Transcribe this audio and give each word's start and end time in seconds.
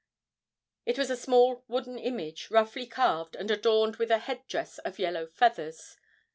It 0.83 0.97
was 0.97 1.11
a 1.11 1.15
small 1.15 1.63
wooden 1.67 1.99
image, 1.99 2.49
roughly 2.49 2.87
carved, 2.87 3.35
and 3.35 3.51
adorned 3.51 3.97
with 3.97 4.09
a 4.09 4.17
head 4.17 4.47
dress 4.47 4.79
of 4.79 4.97
yellow 4.97 5.27
feathers. 5.27 5.95